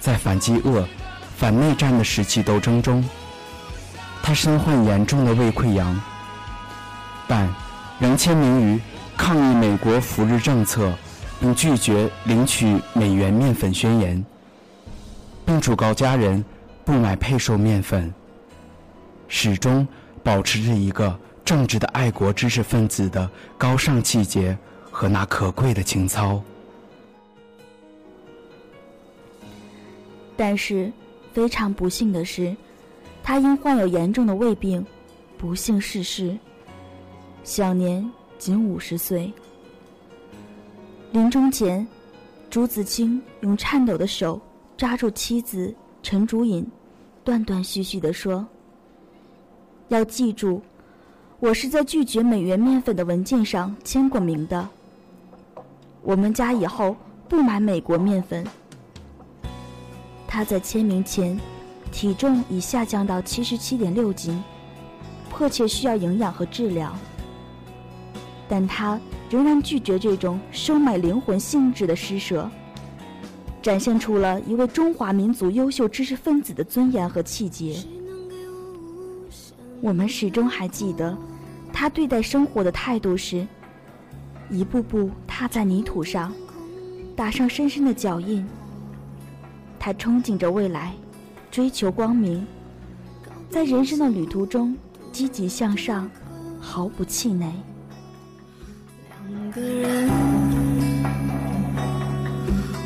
[0.00, 0.88] 在反饥饿、
[1.36, 3.06] 反内战的时期斗争中，
[4.22, 6.00] 他身患严重的胃溃疡，
[7.28, 7.46] 但。
[8.00, 8.80] 仍签名于
[9.14, 10.90] 抗议美国扶日政策，
[11.38, 14.24] 并拒绝领取美元面粉宣言，
[15.44, 16.42] 并嘱告家人
[16.82, 18.12] 不买配售面粉，
[19.28, 19.86] 始终
[20.22, 24.56] 保持着一个正直的爱国知识分子的高尚气节
[24.90, 26.42] 和那可贵的情操。
[30.38, 30.90] 但是，
[31.34, 32.56] 非常不幸的是，
[33.22, 34.86] 他因患有严重的胃病，
[35.36, 36.38] 不幸逝世。
[37.42, 39.32] 享年仅五十岁。
[41.12, 41.86] 临终前，
[42.48, 44.40] 朱自清用颤抖的手
[44.76, 46.66] 抓住妻子陈竹隐，
[47.24, 48.46] 断断续续地说
[49.88, 50.62] ：“要记住，
[51.40, 54.68] 我是在拒绝美元面粉的文件上签过名的。
[56.02, 56.94] 我们家以后
[57.28, 58.46] 不买美国面粉。”
[60.28, 61.36] 他在签名前，
[61.90, 64.40] 体重已下降到七十七点六斤，
[65.28, 66.94] 迫切需要营养和治疗。
[68.52, 68.98] 但他
[69.30, 72.50] 仍然拒绝这种收买灵魂性质的施舍，
[73.62, 77.76] 展现出了一位中华民族优秀知识分子的尊严和气节。
[79.80, 81.16] 我们始终还记得，
[81.72, 83.46] 他对待生活的态度是：
[84.50, 86.32] 一步步踏在泥土上，
[87.14, 88.44] 打上深深的脚印。
[89.78, 90.92] 他憧憬着未来，
[91.52, 92.44] 追求光明，
[93.48, 94.76] 在人生的旅途中
[95.12, 96.10] 积极向上，
[96.58, 97.54] 毫不气馁。
[99.50, 100.08] 个人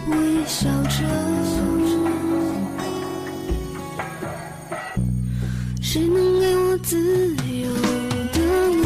[0.09, 1.05] 微笑着，
[5.83, 7.69] 谁能给我自由
[8.33, 8.39] 的
[8.81, 8.83] 梦？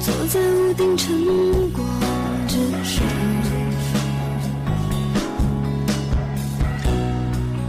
[0.00, 1.06] 坐在屋顶晨
[1.72, 1.86] 光
[2.48, 3.04] 之上，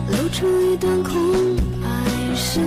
[0.09, 1.11] 留出一段空
[1.81, 1.85] 白
[2.35, 2.61] 时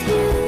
[0.00, 0.02] 光。
[0.04, 0.41] 心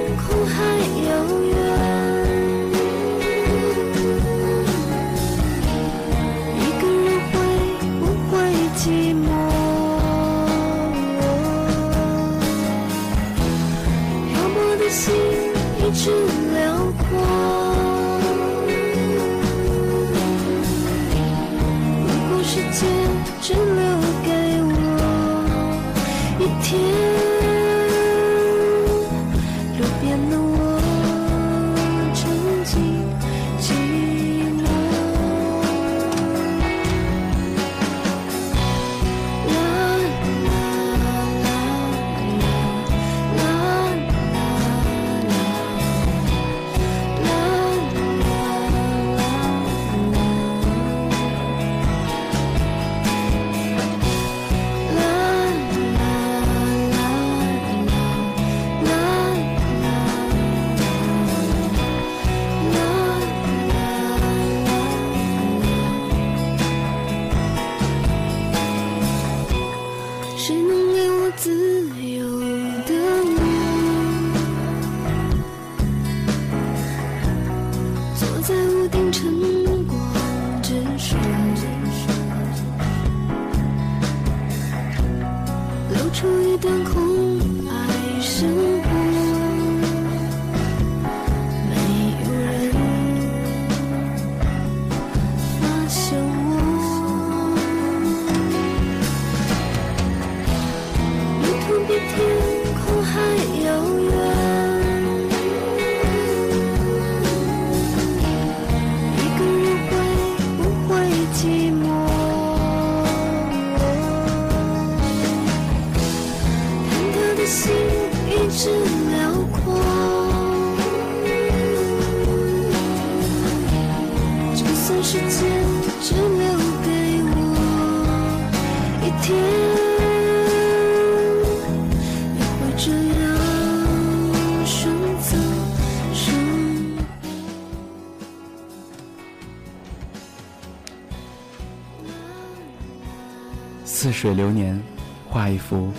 [144.24, 144.82] 水流年，
[145.28, 145.92] 画一幅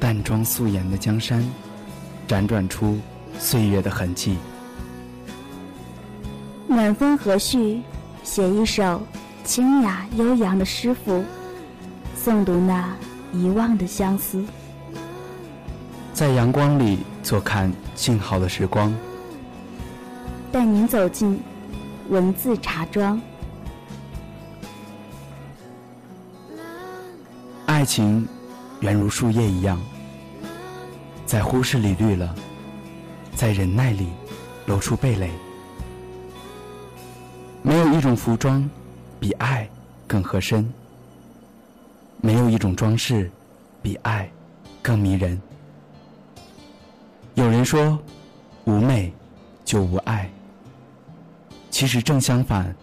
[0.00, 1.46] 淡妆素颜的江山，
[2.26, 2.98] 辗转出
[3.38, 4.38] 岁月的痕迹。
[6.66, 7.82] 暖风和煦，
[8.22, 9.02] 写一首
[9.44, 11.22] 清雅悠扬的诗赋，
[12.18, 12.96] 诵读那
[13.34, 14.42] 遗忘的相思。
[16.14, 18.90] 在阳光里坐看静好的时光，
[20.50, 21.38] 带您走进
[22.08, 23.20] 文字茶庄。
[27.76, 28.26] 爱情
[28.80, 29.78] 原如树叶一样，
[31.26, 32.34] 在忽视里绿了，
[33.34, 34.08] 在忍耐里
[34.64, 35.30] 露出蓓蕾。
[37.62, 38.66] 没有一种服装
[39.20, 39.68] 比爱
[40.06, 40.72] 更合身，
[42.22, 43.30] 没有一种装饰
[43.82, 44.26] 比爱
[44.80, 45.38] 更迷人。
[47.34, 47.98] 有人说，
[48.64, 49.12] 无美
[49.66, 50.30] 就无爱，
[51.70, 52.74] 其实正相反，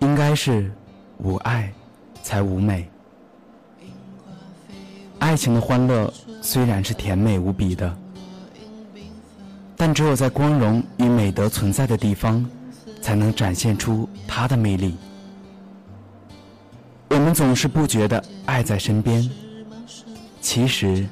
[0.00, 0.70] 应该是
[1.16, 1.72] 无爱
[2.22, 2.86] 才无美。
[5.32, 6.12] 爱情的欢乐
[6.42, 7.96] 虽然是甜美无比的，
[9.78, 12.46] 但只有在光荣与美德存在的地方，
[13.00, 14.94] 才能展现出它的魅力。
[17.08, 19.26] 我们总是不觉得爱在身边，
[20.42, 21.08] 其实，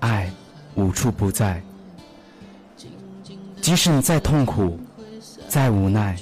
[0.00, 0.30] 爱
[0.74, 1.62] 无处不在。
[3.62, 4.78] 即使你再痛苦，
[5.48, 6.14] 再无奈，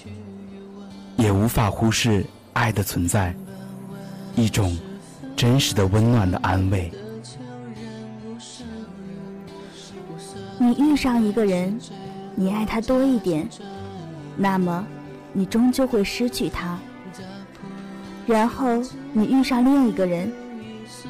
[1.17, 3.35] 也无法忽视爱的存在，
[4.37, 4.79] 一种
[5.35, 6.89] 真实的温暖的安慰。
[10.63, 11.81] 你遇上一个人，
[12.35, 13.49] 你爱他多一点，
[14.37, 14.87] 那么
[15.33, 16.79] 你终究会失去他。
[18.27, 18.83] 然后
[19.15, 20.31] 你遇上另一个人，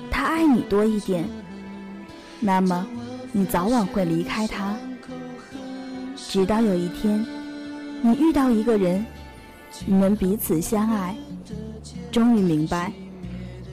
[0.09, 1.25] 他爱你多一点，
[2.39, 2.87] 那么
[3.33, 4.77] 你早晚会离开他。
[6.15, 7.27] 直到有一天，
[8.03, 9.05] 你遇到一个人，
[9.85, 11.17] 你们彼此相爱，
[12.13, 12.93] 终于明白，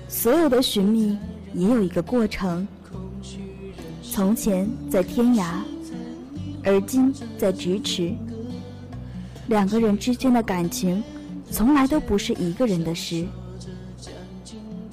[0.08, 1.16] 所有的寻觅
[1.54, 2.68] 也有一个过程。
[4.18, 5.46] 从前在天涯，
[6.64, 8.12] 而今在咫尺。
[9.46, 11.04] 两个人之间的感情，
[11.52, 13.28] 从来都不是一个人的事。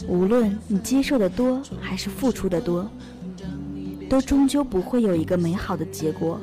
[0.06, 2.86] 无论你接受的多还是付出的多，
[4.10, 6.38] 都终究不会有一个美好的结果。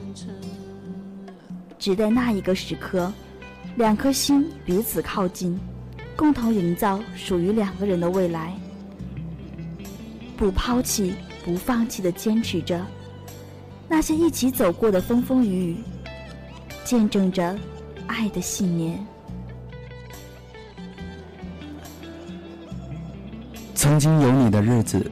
[1.77, 3.13] 只待那一个时刻，
[3.75, 5.55] 两颗心彼此靠近，
[6.15, 8.57] 共同营造属于两个人的未来。
[10.35, 11.13] 不抛弃。
[11.43, 12.79] 不放弃的坚持着，
[13.87, 15.77] 那些一起走过的风风雨雨，
[16.83, 17.57] 见证着
[18.07, 19.03] 爱的信念。
[23.73, 25.11] 曾经有你的日子，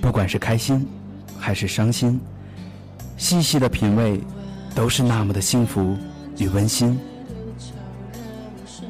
[0.00, 0.86] 不管是开心
[1.38, 2.20] 还是伤心，
[3.16, 4.20] 细细的品味，
[4.74, 5.96] 都是那么的幸福
[6.36, 6.98] 与温馨。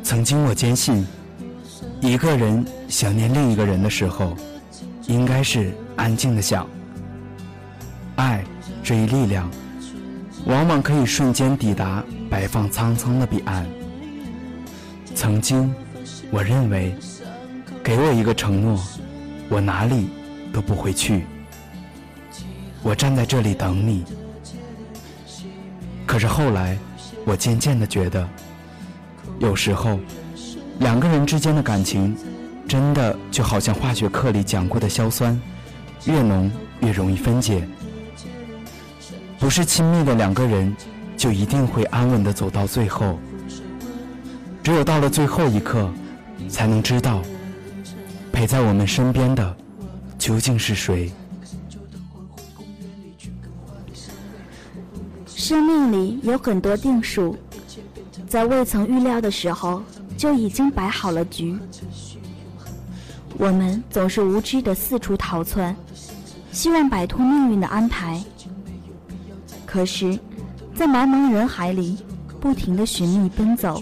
[0.02, 1.06] 曾经我坚信，
[2.00, 4.34] 一个人想念另一个人的时候，
[5.06, 6.66] 应该是安静的想。
[8.16, 8.42] 爱
[8.82, 9.50] 这一力量，
[10.46, 13.66] 往往可以瞬间抵达白发苍苍的彼岸。
[15.14, 15.72] 曾经，
[16.30, 16.94] 我认为，
[17.84, 18.82] 给我一个承诺，
[19.50, 20.08] 我哪里
[20.54, 21.26] 都不会去。
[22.82, 24.02] 我站在这里等你。
[26.06, 26.78] 可是后来，
[27.26, 28.26] 我渐渐的觉得，
[29.38, 30.00] 有时候，
[30.78, 32.16] 两个人之间的感情，
[32.66, 35.38] 真的就好像化学课里讲过的硝酸，
[36.06, 37.66] 越浓越容易分解。
[39.38, 40.74] 不是亲密的两个人，
[41.16, 43.18] 就一定会安稳的走到最后。
[44.62, 45.90] 只有到了最后一刻，
[46.48, 47.22] 才能知道，
[48.30, 49.56] 陪在我们身边的
[50.18, 51.10] 究竟是谁。
[55.26, 57.36] 生命里有很多定数，
[58.28, 59.82] 在未曾预料的时候
[60.16, 61.58] 就已经摆好了局。
[63.38, 65.74] 我们总是无知的四处逃窜，
[66.52, 68.22] 希望摆脱命运的安排。
[69.66, 70.18] 可是，
[70.74, 71.98] 在茫茫人海里
[72.40, 73.80] 不停的寻觅奔走，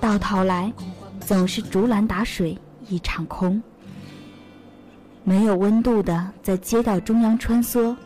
[0.00, 0.72] 到头来
[1.20, 2.56] 总是竹篮打水
[2.88, 3.60] 一场空。
[5.24, 7.96] 没有温度的在街道中央穿梭，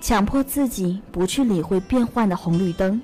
[0.00, 3.00] 强迫自己不去理会变幻的红绿灯。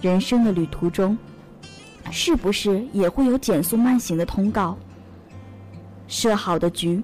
[0.00, 1.16] 人生的旅途中，
[2.10, 4.76] 是不是也会有减速慢行的通告？
[6.08, 7.02] 设好的局，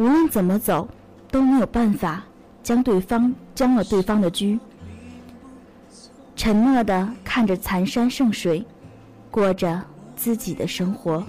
[0.00, 0.88] 无论怎么走，
[1.30, 2.24] 都没有办法
[2.62, 4.58] 将对方将了对方的车。
[6.34, 8.64] 沉默的看着残山剩水，
[9.30, 9.78] 过着
[10.16, 11.22] 自己的生活。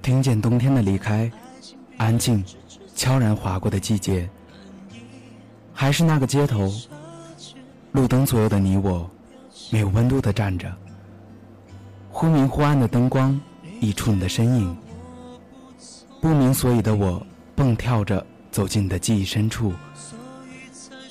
[0.00, 1.30] 听见冬天的离开，
[1.98, 2.42] 安静、
[2.94, 4.26] 悄然划过的季节，
[5.74, 6.72] 还是那个街头，
[7.92, 9.10] 路灯左右的你我，
[9.70, 10.74] 没有温度的站着。
[12.08, 13.38] 忽明忽暗的灯光
[13.80, 14.76] 溢出你的身影，
[16.20, 17.24] 不明所以的我
[17.54, 19.72] 蹦跳着走进你的记忆深处，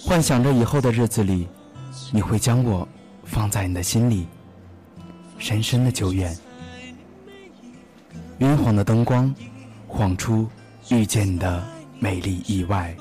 [0.03, 1.47] 幻想着以后的日子里，
[2.11, 2.87] 你会将我
[3.23, 4.27] 放在你的心里，
[5.37, 6.35] 深深的久远。
[8.39, 9.33] 晕黄的灯光，
[9.87, 10.47] 晃出
[10.89, 11.65] 遇见你的
[11.99, 12.95] 美丽意外。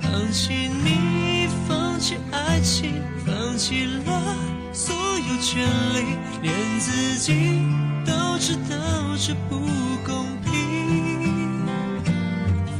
[0.00, 0.52] 放弃
[0.84, 4.36] 你，放弃爱情，放弃了
[4.72, 7.62] 所有权利，连自己
[8.04, 8.76] 都知道
[9.16, 9.58] 这不
[10.06, 11.66] 公平。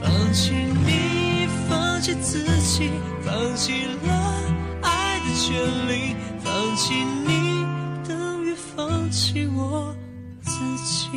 [0.00, 2.90] 放弃你，放弃自己，
[3.24, 4.42] 放弃了
[4.82, 5.56] 爱的权
[5.88, 6.94] 利，放弃
[7.26, 7.66] 你
[8.06, 8.54] 等于。
[8.76, 9.92] 放弃我
[10.42, 10.52] 自
[10.84, 11.08] 己。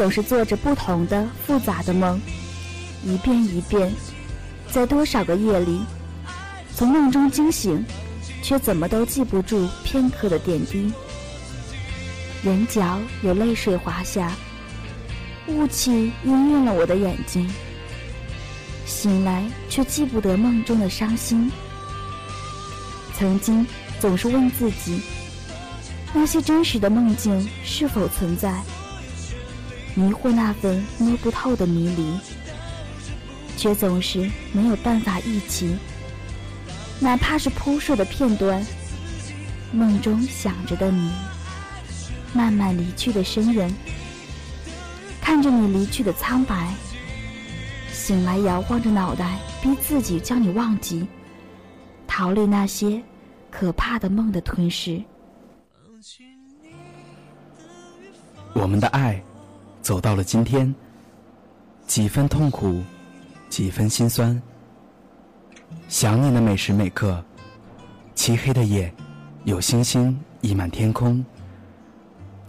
[0.00, 2.18] 总是做着不同的复杂的梦，
[3.04, 3.92] 一遍一遍，
[4.72, 5.82] 在多少个夜里。
[6.74, 7.84] 从梦中惊醒，
[8.42, 10.90] 却怎么都记不住片刻的点滴。
[12.44, 14.32] 眼角有泪水滑下，
[15.48, 17.46] 雾气氤氲了我的眼睛。
[18.86, 21.52] 醒来却记不得梦中的伤心。
[23.18, 23.66] 曾经
[24.00, 25.02] 总是问自己，
[26.14, 28.62] 那些真实的梦境是否存在？
[30.00, 32.18] 迷惑那份摸不透的迷离，
[33.54, 35.76] 却总是没有办法忆起。
[36.98, 38.64] 哪怕是扑朔的片段，
[39.72, 41.12] 梦中想着的你，
[42.32, 43.76] 慢慢离去的身影，
[45.20, 46.72] 看着你离去的苍白，
[47.92, 51.06] 醒来摇晃着脑袋，逼自己将你忘记，
[52.06, 53.02] 逃离那些
[53.50, 55.02] 可怕的梦的吞噬。
[58.54, 59.22] 我们的爱，
[59.82, 60.72] 走到了今天，
[61.86, 62.82] 几分痛苦，
[63.48, 64.40] 几分心酸。
[65.88, 67.22] 想你的每时每刻，
[68.14, 68.92] 漆黑的夜，
[69.44, 71.24] 有星星溢满天空。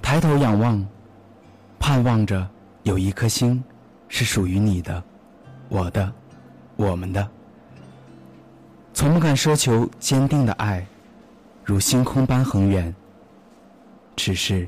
[0.01, 0.85] 抬头仰望，
[1.79, 2.47] 盼望着
[2.83, 3.63] 有一颗星
[4.09, 5.01] 是属于你的，
[5.69, 6.11] 我的，
[6.75, 7.27] 我们的。
[8.93, 10.85] 从不敢奢求坚定的爱，
[11.63, 12.93] 如星空般恒远。
[14.17, 14.67] 只是，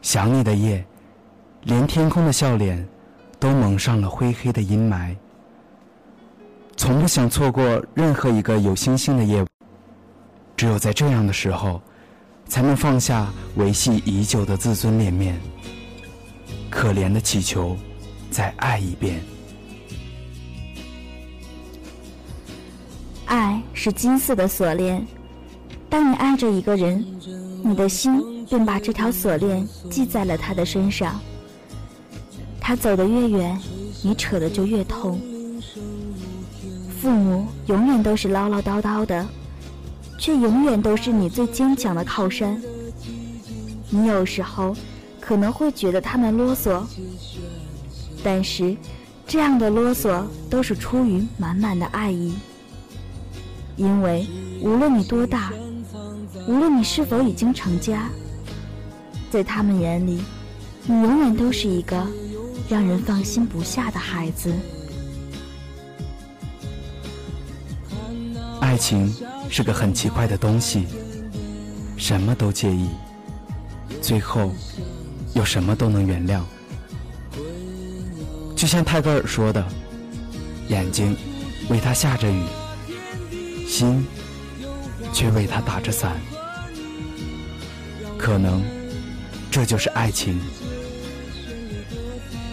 [0.00, 0.86] 想你的夜，
[1.66, 2.86] 连天空的笑脸，
[3.40, 5.16] 都蒙上了灰黑的阴霾。
[6.76, 9.44] 从不想错过任何一个有星星的夜，
[10.56, 11.82] 只有在这样的时候，
[12.46, 15.40] 才能放下维系已久的自尊脸面，
[16.70, 17.76] 可怜的祈求，
[18.30, 19.20] 再爱一遍。
[23.24, 25.04] 爱是金色的锁链，
[25.90, 27.04] 当你爱着一个人，
[27.64, 31.20] 你的心便把这条锁链系在了他的身上。
[32.66, 33.56] 他走得越远，
[34.02, 35.20] 你扯的就越痛。
[37.00, 39.24] 父母永远都是唠唠叨叨的，
[40.18, 42.60] 却永远都是你最坚强的靠山。
[43.88, 44.74] 你有时候
[45.20, 46.82] 可能会觉得他们啰嗦，
[48.24, 48.76] 但是
[49.28, 52.34] 这样的啰嗦都是出于满满的爱意。
[53.76, 54.26] 因为
[54.60, 55.52] 无论你多大，
[56.48, 58.08] 无论你是否已经成家，
[59.30, 60.20] 在他们眼里，
[60.84, 62.04] 你永远都是一个
[62.68, 64.52] 让人放心不下的孩子。
[68.60, 69.14] 爱情
[69.48, 70.86] 是个很奇怪的东西，
[71.96, 72.88] 什么都介意，
[74.02, 74.52] 最后
[75.34, 76.40] 又什么都能原谅。
[78.56, 79.64] 就像泰戈尔说的
[80.68, 81.16] ：“眼睛
[81.68, 82.42] 为他下着雨。”
[83.68, 84.06] 心
[85.12, 86.16] 却为他打着伞，
[88.16, 88.62] 可能
[89.50, 90.40] 这就是爱情。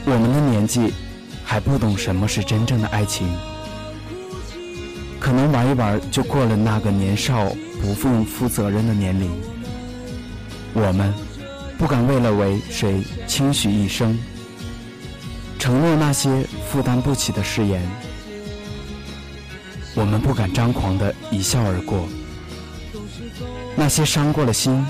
[0.05, 0.93] 我们的年纪
[1.45, 3.27] 还不懂什么是真正的爱情，
[5.19, 7.49] 可能玩一玩就过了那个年少
[7.81, 9.31] 不负负责任的年龄。
[10.73, 11.13] 我们
[11.77, 14.19] 不敢为了为谁轻许一生，
[15.57, 17.81] 承诺那些负担不起的誓言。
[19.95, 22.07] 我们不敢张狂的一笑而过，
[23.75, 24.85] 那些伤过了心、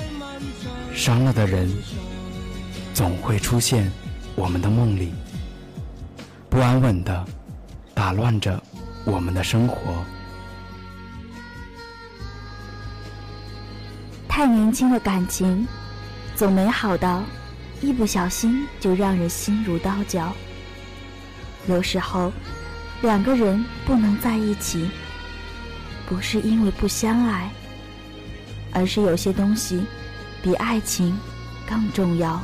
[0.96, 1.72] 伤了的人，
[2.94, 3.92] 总会出现
[4.36, 5.12] 我们的梦里，
[6.50, 7.26] 不安稳的
[7.94, 8.62] 打乱着
[9.06, 10.04] 我们的生活。
[14.28, 15.68] 太年轻的感情，
[16.36, 17.24] 总美好到
[17.82, 20.34] 一不小心就让人心如刀绞。
[21.68, 22.32] 有时候。
[23.02, 24.90] 两个人不能在一起，
[26.08, 27.52] 不是因为不相爱，
[28.72, 29.84] 而是有些东西
[30.42, 31.14] 比爱情
[31.68, 32.42] 更重要，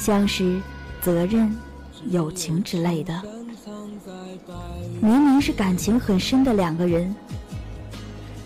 [0.00, 0.60] 像是
[1.02, 1.54] 责任、
[2.08, 3.22] 友情之类的。
[5.02, 7.14] 明明是感情很深的两个人，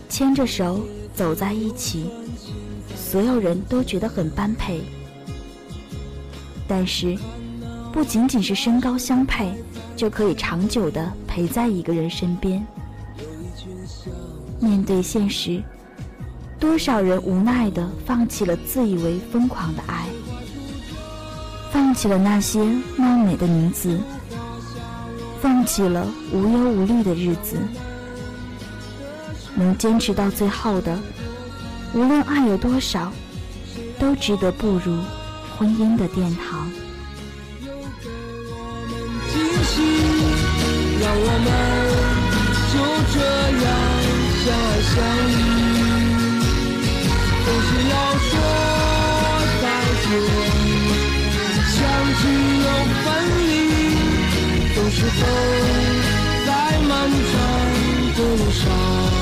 [0.08, 0.80] 牵着手
[1.14, 2.10] 走在一起，
[2.96, 4.80] 所有人都觉得很般配，
[6.66, 7.16] 但是
[7.92, 9.52] 不仅仅是身高相配。
[9.94, 12.66] 就可以长久的陪在一个人身边。
[14.58, 15.62] 面对现实，
[16.58, 20.06] 多少人无奈的放弃了自以为疯狂的爱，
[21.72, 22.62] 放弃了那些
[22.96, 23.98] 貌美的女子，
[25.40, 27.56] 放弃了无忧无虑的日子。
[29.54, 30.98] 能坚持到最后的，
[31.94, 33.10] 无论爱有多少，
[33.98, 34.98] 都值得步入
[35.56, 36.70] 婚姻的殿堂。
[41.00, 41.48] 让我们
[42.72, 42.74] 就
[43.12, 43.16] 这
[43.64, 43.66] 样
[44.44, 44.94] 相爱相
[45.30, 45.34] 依，
[47.44, 48.30] 总是要说
[54.94, 55.26] 是否
[56.46, 59.21] 在漫长的路上。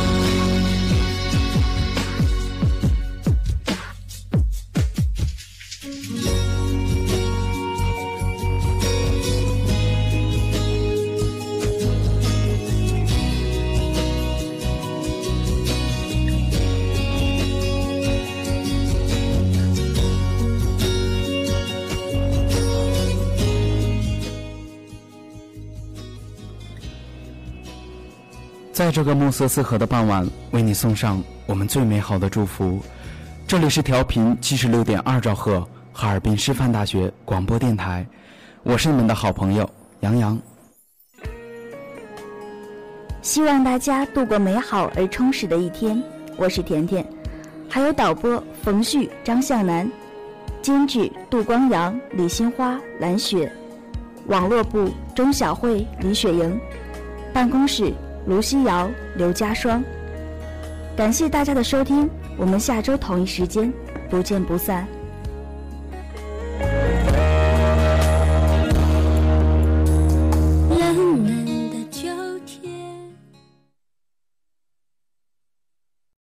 [28.90, 32.80] 在这个暮色四合的傍晚，为你送上我们最美好的祝福。
[33.46, 38.04] 这里是调频七十六点二兆赫，哈尔滨师范大学广播电台，
[38.64, 39.70] 我是你们的好朋友
[40.00, 40.36] 杨洋。
[43.22, 46.02] 希望大家度过美好而充实的一天。
[46.36, 47.06] 我是甜甜，
[47.68, 49.88] 还有导播冯旭、张向南，
[50.62, 53.52] 监制杜光阳、李新花、蓝雪，
[54.26, 56.60] 网络部钟小慧、李雪莹，
[57.32, 57.94] 办公室。
[58.26, 59.82] 卢西瑶、刘家双，
[60.96, 63.72] 感谢大家的收听，我们下周同一时间
[64.08, 64.86] 不见不散。